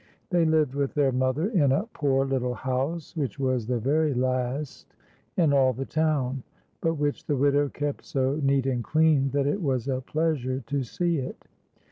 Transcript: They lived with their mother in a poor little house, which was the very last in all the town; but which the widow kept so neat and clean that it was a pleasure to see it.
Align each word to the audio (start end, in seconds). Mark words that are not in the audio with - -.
They 0.31 0.45
lived 0.45 0.73
with 0.73 0.95
their 0.95 1.11
mother 1.11 1.49
in 1.49 1.71
a 1.71 1.85
poor 1.93 2.25
little 2.25 2.55
house, 2.55 3.15
which 3.15 3.37
was 3.37 3.67
the 3.67 3.77
very 3.77 4.15
last 4.15 4.95
in 5.37 5.53
all 5.53 5.73
the 5.73 5.85
town; 5.85 6.41
but 6.81 6.95
which 6.95 7.27
the 7.27 7.37
widow 7.37 7.69
kept 7.69 8.03
so 8.03 8.37
neat 8.41 8.65
and 8.65 8.83
clean 8.83 9.29
that 9.29 9.45
it 9.45 9.61
was 9.61 9.87
a 9.87 10.01
pleasure 10.01 10.63
to 10.65 10.81
see 10.81 11.19
it. 11.19 11.45